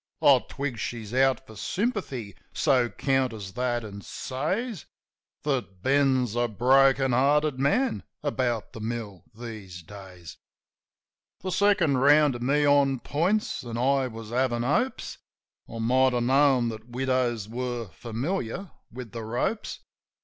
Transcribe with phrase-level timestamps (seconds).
[0.23, 4.85] I twig she's out for sympathy; so counters that, an' says
[5.43, 10.37] That Ben's a broken hearted man about the mill these days.
[11.41, 15.19] The second round to me on points; an' I was havin' hopes.
[15.69, 19.81] (I might have known that widows were familiar with the ropes.)